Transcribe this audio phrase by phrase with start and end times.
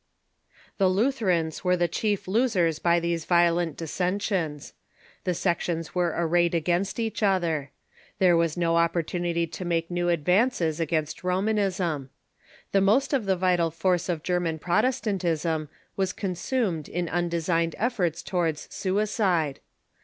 [0.79, 4.73] The Lutherans Avere the chief losers by these violent dissen sions.
[5.25, 7.69] The sections were arrayed against each other.
[8.17, 12.09] There was no opportunity to make new advances against r„ !*^!» iL Romanism.
[12.71, 18.23] The most of the vital force of German Controversies Protestantisni was consumed in undesigned efforts
[18.23, 19.59] towards suicide.